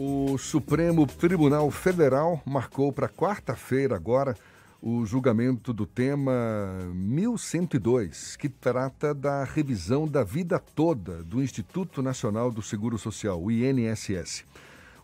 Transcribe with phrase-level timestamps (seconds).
[0.00, 4.36] O Supremo Tribunal Federal marcou para quarta-feira agora
[4.80, 12.52] o julgamento do tema 1102, que trata da revisão da vida toda do Instituto Nacional
[12.52, 14.44] do Seguro Social, o INSS.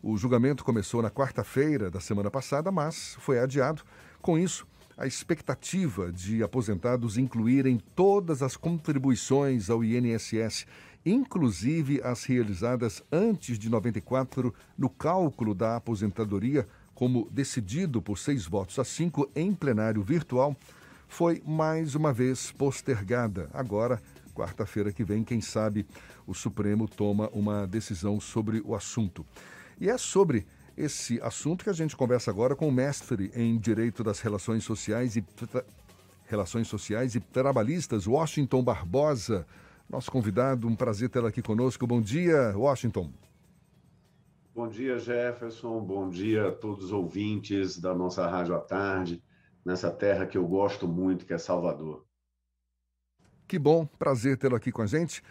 [0.00, 3.82] O julgamento começou na quarta-feira da semana passada, mas foi adiado.
[4.22, 4.64] Com isso,
[4.96, 10.66] a expectativa de aposentados incluírem todas as contribuições ao INSS,
[11.04, 18.78] inclusive as realizadas antes de 94, no cálculo da aposentadoria, como decidido por seis votos
[18.78, 20.56] a cinco em plenário virtual,
[21.08, 23.50] foi mais uma vez postergada.
[23.52, 24.00] Agora,
[24.34, 25.86] quarta-feira que vem, quem sabe
[26.26, 29.26] o Supremo toma uma decisão sobre o assunto.
[29.80, 30.46] E é sobre
[30.76, 35.16] esse assunto que a gente conversa agora com o mestre em Direito das Relações Sociais
[35.16, 35.24] e
[36.26, 39.46] Relações Sociais e Trabalhistas, Washington Barbosa,
[39.88, 40.66] nosso convidado.
[40.66, 41.86] Um prazer tê-lo aqui conosco.
[41.86, 43.12] Bom dia, Washington.
[44.54, 45.80] Bom dia, Jefferson.
[45.80, 49.22] Bom dia a todos os ouvintes da nossa Rádio à Tarde,
[49.64, 52.04] nessa terra que eu gosto muito, que é Salvador.
[53.46, 55.22] Que bom, prazer tê-lo aqui com a gente.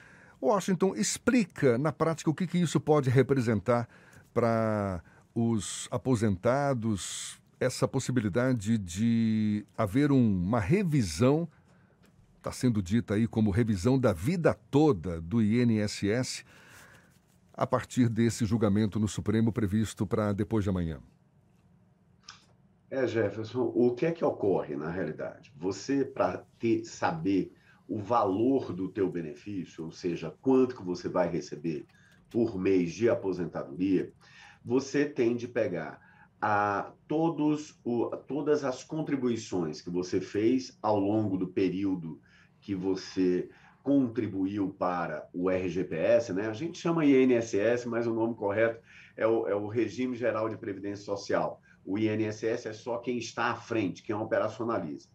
[0.42, 3.88] Washington, explica na prática o que, que isso pode representar
[4.34, 5.02] para
[5.34, 11.48] os aposentados, essa possibilidade de haver um, uma revisão,
[12.38, 16.44] está sendo dita aí como revisão da vida toda do INSS
[17.54, 21.00] a partir desse julgamento no Supremo previsto para depois de amanhã?
[22.90, 25.52] É, Jefferson, o que é que ocorre na realidade?
[25.56, 26.46] Você, para
[26.84, 27.52] saber
[27.88, 31.86] o valor do teu benefício, ou seja, quanto que você vai receber
[32.30, 34.12] por mês de aposentadoria,
[34.64, 36.02] você tem de pegar
[36.42, 42.20] a todos o, todas as contribuições que você fez ao longo do período
[42.60, 43.50] que você
[43.82, 46.48] contribuiu para o RGPS, né?
[46.48, 48.82] A gente chama INSS, mas o nome correto
[49.16, 51.62] é o, é o Regime Geral de Previdência Social.
[51.86, 55.10] O INSS é só quem está à frente, quem operacionaliza.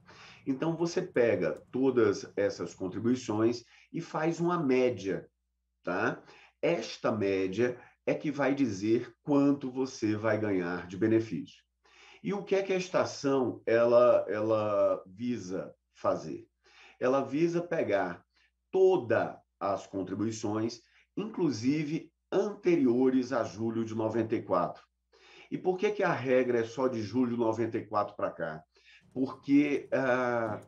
[0.46, 5.28] Então, você pega todas essas contribuições e faz uma média,
[5.82, 6.22] tá?
[6.60, 7.78] Esta média
[8.08, 11.62] é que vai dizer quanto você vai ganhar de benefício.
[12.24, 16.48] E o que é que a estação ela, ela visa fazer?
[16.98, 18.24] Ela visa pegar
[18.72, 20.80] todas as contribuições,
[21.14, 24.82] inclusive anteriores a julho de 94.
[25.50, 28.64] E por que, que a regra é só de julho de 94 para cá?
[29.12, 30.58] Porque ah,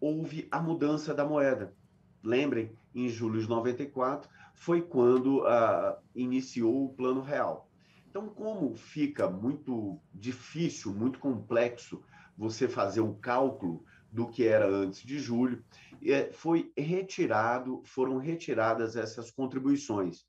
[0.00, 1.74] houve a mudança da moeda.
[2.22, 7.68] Lembrem, em julho de 94 foi quando ah, iniciou o Plano Real.
[8.08, 12.02] Então, como fica muito difícil, muito complexo
[12.36, 15.64] você fazer um cálculo do que era antes de julho,
[16.00, 20.24] é, foi retirado, foram retiradas essas contribuições.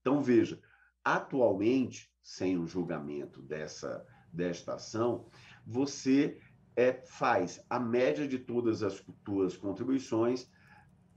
[0.00, 0.60] Então, veja,
[1.02, 5.26] atualmente, sem o julgamento dessa, desta ação,
[5.66, 6.38] você
[6.76, 10.50] é, faz a média de todas as suas contribuições,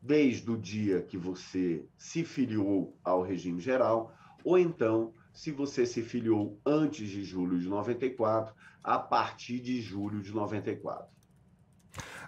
[0.06, 6.04] desde o dia que você se filiou ao regime geral, ou então, se você se
[6.04, 11.08] filiou antes de julho de 94, a partir de julho de 94.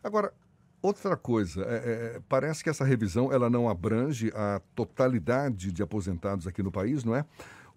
[0.04, 0.34] Agora,
[0.82, 6.48] outra coisa, é, é, parece que essa revisão ela não abrange a totalidade de aposentados
[6.48, 7.26] aqui no país, não é?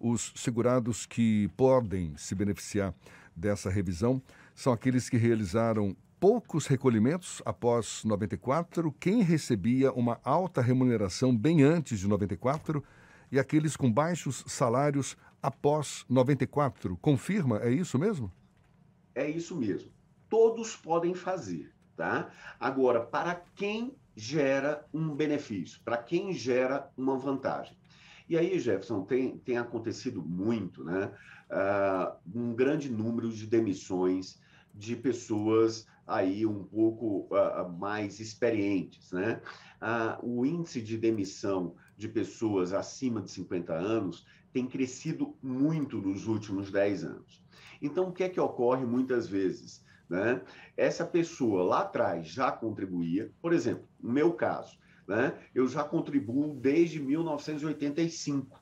[0.03, 2.91] Os segurados que podem se beneficiar
[3.35, 4.19] dessa revisão
[4.55, 11.99] são aqueles que realizaram poucos recolhimentos após 94, quem recebia uma alta remuneração bem antes
[11.99, 12.83] de 94
[13.31, 16.97] e aqueles com baixos salários após 94.
[16.97, 18.31] Confirma, é isso mesmo?
[19.13, 19.91] É isso mesmo.
[20.27, 21.71] Todos podem fazer.
[21.95, 22.31] Tá?
[22.59, 27.77] Agora, para quem gera um benefício, para quem gera uma vantagem.
[28.27, 31.11] E aí, Jefferson, tem, tem acontecido muito, né?
[31.49, 34.39] Uh, um grande número de demissões
[34.73, 39.41] de pessoas aí um pouco uh, mais experientes, né?
[39.81, 46.27] Uh, o índice de demissão de pessoas acima de 50 anos tem crescido muito nos
[46.27, 47.43] últimos 10 anos.
[47.81, 49.83] Então, o que é que ocorre muitas vezes?
[50.09, 50.41] Né?
[50.75, 54.77] Essa pessoa lá atrás já contribuía, por exemplo, no meu caso,
[55.11, 55.37] né?
[55.53, 58.57] eu já contribuo desde 1985.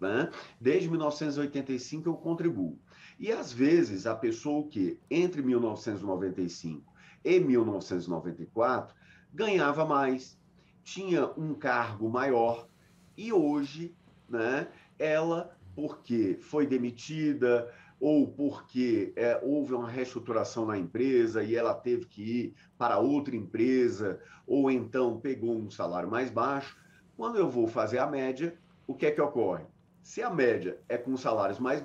[0.00, 0.30] Né?
[0.58, 2.78] Desde 1985 eu contribuo.
[3.20, 6.90] E às vezes a pessoa que entre 1995
[7.22, 8.94] e 1994
[9.32, 10.38] ganhava mais,
[10.82, 12.66] tinha um cargo maior
[13.14, 13.94] e hoje,
[14.28, 21.74] né, ela porque foi demitida, ou porque é, houve uma reestruturação na empresa e ela
[21.74, 26.76] teve que ir para outra empresa, ou então pegou um salário mais baixo.
[27.16, 28.56] Quando eu vou fazer a média,
[28.86, 29.64] o que é que ocorre?
[30.02, 31.84] Se a média é com salários mais.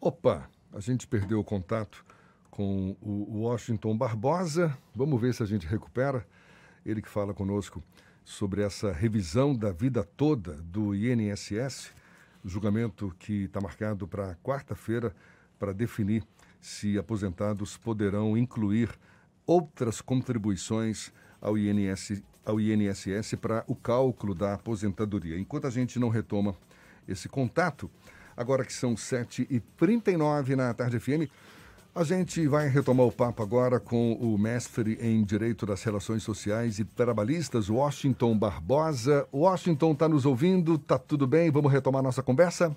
[0.00, 2.04] Opa, a gente perdeu o contato
[2.50, 4.76] com o Washington Barbosa.
[4.94, 6.26] Vamos ver se a gente recupera.
[6.84, 7.82] Ele que fala conosco
[8.24, 11.94] sobre essa revisão da vida toda do INSS,
[12.48, 15.14] julgamento que está marcado para quarta-feira
[15.58, 16.24] para definir
[16.60, 18.90] se aposentados poderão incluir
[19.46, 21.54] outras contribuições ao,
[22.44, 25.38] ao INSS para o cálculo da aposentadoria.
[25.38, 26.56] Enquanto a gente não retoma
[27.06, 27.90] esse contato,
[28.36, 31.30] agora que são 7h39 na Tarde FM,
[31.96, 36.78] a gente vai retomar o papo agora com o mestre em Direito das Relações Sociais
[36.78, 39.26] e Trabalhistas, Washington Barbosa.
[39.32, 40.74] Washington, está nos ouvindo?
[40.74, 41.50] Está tudo bem?
[41.50, 42.76] Vamos retomar nossa conversa?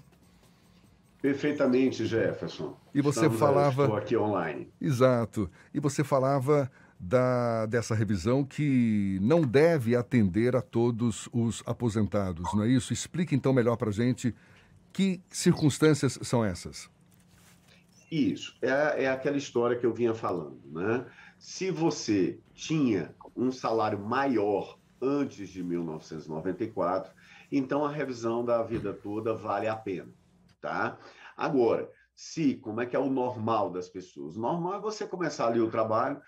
[1.21, 2.77] Perfeitamente, Jefferson.
[2.95, 3.83] E você Estamos, falava.
[3.83, 4.69] Estou aqui online.
[4.79, 5.51] Exato.
[5.73, 12.63] E você falava da, dessa revisão que não deve atender a todos os aposentados, não
[12.63, 12.93] é isso?
[12.93, 14.33] Explique então melhor para a gente
[14.93, 16.89] que circunstâncias são essas.
[18.11, 21.05] Isso, é, é aquela história que eu vinha falando, né?
[21.37, 27.13] Se você tinha um salário maior antes de 1994,
[27.51, 30.11] então a revisão da vida toda vale a pena,
[30.59, 30.97] tá?
[31.37, 34.35] Agora, se, como é que é o normal das pessoas?
[34.35, 36.19] O normal é você começar ali o trabalho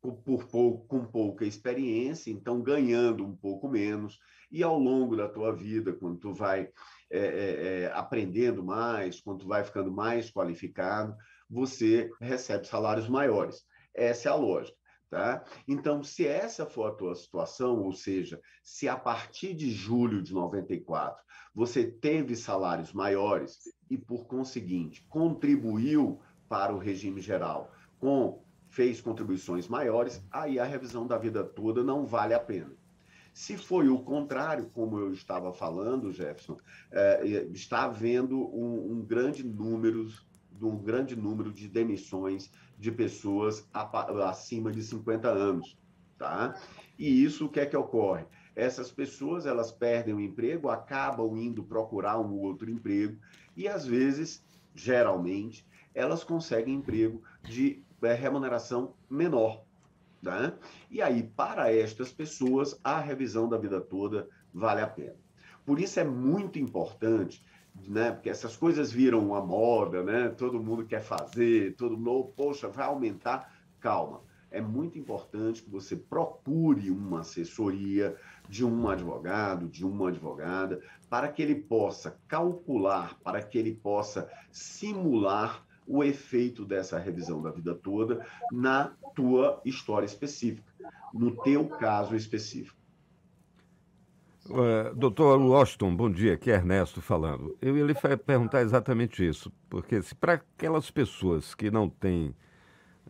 [0.00, 4.18] por, por pouco, com pouca experiência, então ganhando um pouco menos,
[4.50, 6.68] e ao longo da tua vida, quando tu vai
[7.10, 11.16] é, é, é, aprendendo mais, quando tu vai ficando mais qualificado,
[11.50, 13.64] você recebe salários maiores.
[13.94, 14.78] Essa é a lógica.
[15.10, 15.44] Tá?
[15.66, 20.32] Então, se essa for a tua situação, ou seja, se a partir de julho de
[20.32, 21.20] 94
[21.52, 23.58] você teve salários maiores
[23.90, 31.06] e, por conseguinte, contribuiu para o regime geral com fez contribuições maiores, aí a revisão
[31.06, 32.72] da vida toda não vale a pena.
[33.34, 36.56] Se foi o contrário, como eu estava falando, Jefferson,
[36.92, 40.06] é, está havendo um, um grande número
[40.60, 45.78] de um grande número de demissões de pessoas acima de 50 anos,
[46.18, 46.54] tá?
[46.98, 48.26] E isso o que é que ocorre?
[48.54, 53.18] Essas pessoas elas perdem o emprego, acabam indo procurar um outro emprego
[53.56, 59.64] e às vezes, geralmente, elas conseguem emprego de é, remuneração menor,
[60.22, 60.52] tá?
[60.90, 65.16] E aí para estas pessoas a revisão da vida toda vale a pena.
[65.64, 67.42] Por isso é muito importante
[67.88, 68.12] né?
[68.12, 70.28] Porque essas coisas viram uma moda, né?
[70.28, 73.52] Todo mundo quer fazer, todo mundo, poxa, vai aumentar.
[73.80, 74.22] Calma.
[74.50, 78.16] É muito importante que você procure uma assessoria
[78.48, 84.28] de um advogado, de uma advogada, para que ele possa calcular, para que ele possa
[84.50, 90.72] simular o efeito dessa revisão da vida toda na tua história específica,
[91.12, 92.79] no teu caso específico.
[94.48, 97.56] Uh, doutor Washington, bom dia, aqui é Ernesto falando.
[97.60, 102.34] Eu ia lhe perguntar exatamente isso, porque se para aquelas pessoas que não têm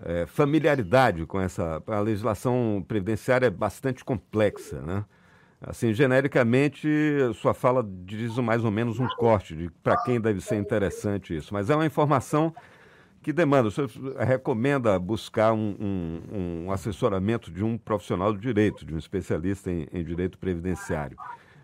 [0.03, 1.83] é, familiaridade com essa.
[1.87, 5.05] A legislação previdenciária é bastante complexa, né?
[5.61, 6.89] Assim, genericamente,
[7.35, 11.53] sua fala diz mais ou menos um corte de para quem deve ser interessante isso,
[11.53, 12.55] mas é uma informação
[13.23, 13.69] que demanda.
[13.69, 18.99] O senhor recomenda buscar um, um, um, assessoramento de um profissional do direito, de um
[18.99, 21.17] especialista em, em direito previdenciário.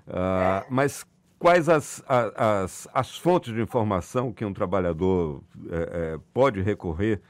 [0.07, 1.05] Uh, mas
[1.39, 7.21] quais as, as, as fontes de informação que um trabalhador é, é, pode recorrer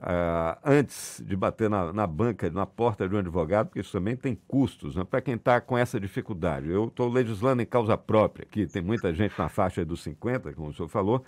[0.00, 4.16] uh, antes de bater na, na, banca, na porta de um advogado, porque isso também
[4.16, 5.04] tem custos, né?
[5.04, 6.68] para quem está com essa dificuldade.
[6.68, 10.68] Eu estou legislando em causa própria, aqui tem muita gente na faixa dos 50, como
[10.68, 11.24] o senhor falou,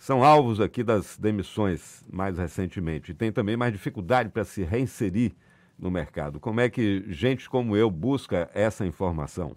[0.00, 5.34] são alvos aqui das demissões mais recentemente e tem também mais dificuldade para se reinserir
[5.78, 6.40] no mercado.
[6.40, 9.54] Como é que gente como eu busca essa informação?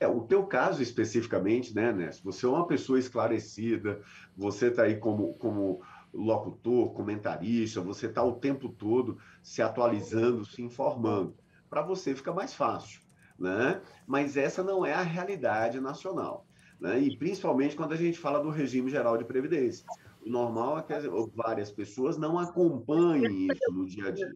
[0.00, 2.20] É, o teu caso especificamente, né, Ness?
[2.20, 4.00] Você é uma pessoa esclarecida,
[4.36, 5.80] você está aí como, como
[6.12, 11.36] locutor, comentarista, você está o tempo todo se atualizando, se informando.
[11.70, 13.00] Para você fica mais fácil,
[13.38, 13.80] né?
[14.04, 16.47] Mas essa não é a realidade nacional
[16.80, 16.98] né?
[16.98, 19.84] e principalmente quando a gente fala do regime geral de previdência.
[20.24, 20.92] O normal é que
[21.34, 24.30] várias pessoas não acompanhem isso no dia a dia.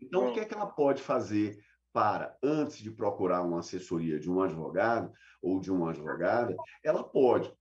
[0.00, 1.58] Então, o que é que ela pode fazer
[1.92, 7.52] para, antes de procurar uma assessoria de um advogado ou de uma advogada, ela pode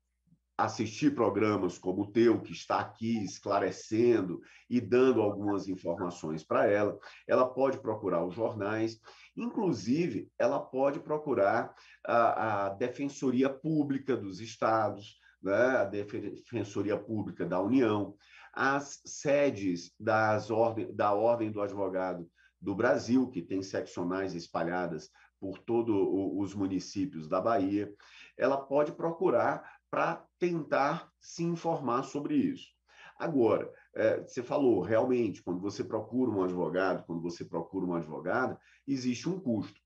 [0.64, 6.98] assistir programas como o teu, que está aqui esclarecendo e dando algumas informações para ela.
[7.28, 9.00] Ela pode procurar os jornais,
[9.36, 11.74] inclusive, ela pode procurar
[12.06, 15.78] a, a Defensoria Pública dos Estados, né?
[15.78, 18.16] a Defensoria Pública da União,
[18.54, 25.58] as sedes das ordem, da Ordem do Advogado do Brasil, que tem seccionais espalhadas por
[25.58, 25.96] todos
[26.38, 27.92] os municípios da Bahia.
[28.38, 32.68] ela pode procurar para tentar se informar sobre isso.
[33.20, 38.60] Agora, é, você falou, realmente, quando você procura um advogado, quando você procura uma advogada,
[38.88, 39.80] existe um custo.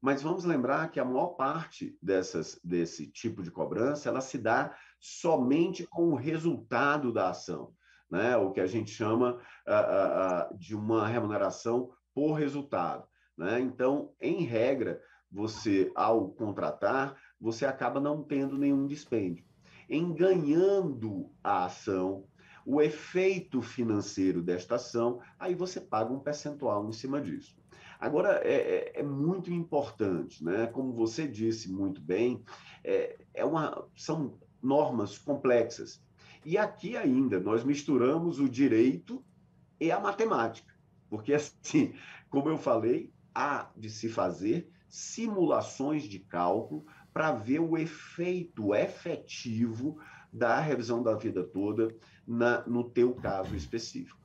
[0.00, 4.74] Mas vamos lembrar que a maior parte dessas, desse tipo de cobrança ela se dá
[4.98, 7.74] somente com o resultado da ação,
[8.10, 8.34] né?
[8.38, 9.34] o que a gente chama
[9.68, 13.06] uh, uh, de uma remuneração por resultado.
[13.36, 13.60] Né?
[13.60, 14.98] Então, em regra,
[15.30, 19.49] você, ao contratar, você acaba não tendo nenhum dispêndio.
[19.90, 22.24] Em ganhando a ação,
[22.64, 27.58] o efeito financeiro desta ação, aí você paga um percentual em cima disso.
[27.98, 30.68] Agora, é, é, é, muito importante, né?
[30.68, 32.40] como você disse muito bem,
[32.84, 36.00] é, é uma, são normas complexas.
[36.44, 39.22] E aqui ainda nós misturamos o direito
[39.80, 40.72] e a matemática,
[41.08, 41.94] porque assim,
[42.30, 49.98] como eu falei, há de se fazer simulações de cálculo para ver o efeito efetivo
[50.32, 51.94] da revisão da vida toda
[52.26, 54.18] na, no teu caso específico.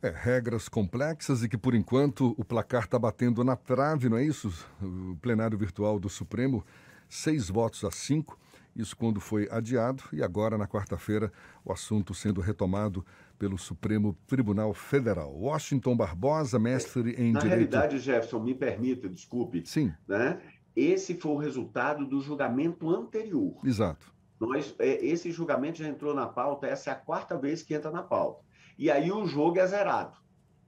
[0.00, 4.24] É, regras complexas e que, por enquanto, o placar está batendo na trave, não é
[4.24, 4.52] isso?
[4.82, 6.64] O plenário virtual do Supremo,
[7.08, 8.38] seis votos a cinco,
[8.76, 11.32] isso quando foi adiado, e agora, na quarta-feira,
[11.64, 13.04] o assunto sendo retomado
[13.38, 15.34] pelo Supremo Tribunal Federal.
[15.34, 17.72] Washington Barbosa, mestre em na Direito...
[17.72, 19.66] Na realidade, Jefferson, me permita, desculpe.
[19.66, 19.92] Sim.
[20.06, 20.40] Né?
[20.74, 23.60] Esse foi o resultado do julgamento anterior.
[23.64, 24.12] Exato.
[24.40, 27.90] Nós, é, esse julgamento já entrou na pauta, essa é a quarta vez que entra
[27.90, 28.44] na pauta
[28.78, 30.16] e aí o jogo é zerado,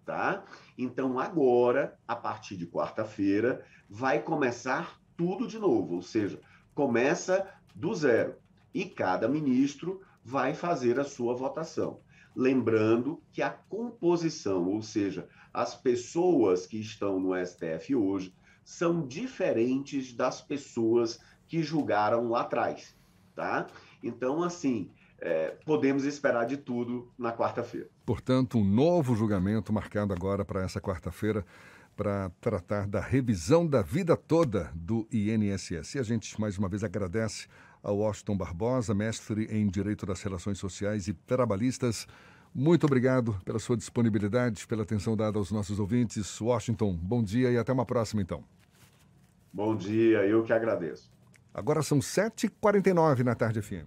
[0.04, 0.44] tá?
[0.78, 6.40] Então agora, a partir de quarta-feira, vai começar tudo de novo, ou seja,
[6.75, 8.37] começa do zero
[8.73, 12.00] e cada ministro vai fazer a sua votação.
[12.37, 20.12] Lembrando que a composição, ou seja, as pessoas que estão no STF hoje, são diferentes
[20.12, 22.95] das pessoas que julgaram lá atrás,
[23.35, 23.66] tá?
[24.02, 27.88] Então, assim, é, podemos esperar de tudo na quarta-feira.
[28.05, 31.45] Portanto, um novo julgamento marcado agora para essa quarta-feira
[31.97, 35.95] para tratar da revisão da vida toda do INSS.
[35.95, 37.49] E a gente mais uma vez agradece
[37.87, 42.07] ao Washington Barbosa, mestre em Direito das Relações Sociais e Trabalhistas.
[42.52, 46.40] Muito obrigado pela sua disponibilidade, pela atenção dada aos nossos ouvintes.
[46.40, 48.43] Washington, bom dia e até uma próxima, então.
[49.52, 51.09] Bom dia, eu que agradeço.
[51.55, 53.87] Agora são 7h49 na tarde FM.